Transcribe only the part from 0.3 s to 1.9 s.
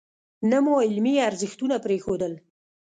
نه مو علمي ارزښتونه